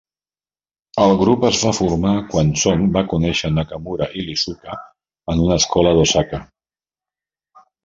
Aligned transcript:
El 1.03 1.11
grup 1.19 1.43
es 1.49 1.59
va 1.65 1.73
formar 1.79 2.13
quan 2.31 2.49
Song 2.61 2.87
va 2.97 3.03
conèixer 3.13 3.53
Nakamura 3.59 4.09
i 4.23 4.25
Iizuka 4.25 4.81
en 5.35 5.45
una 5.47 5.61
escola 5.65 5.95
d'Osaka. 6.01 6.43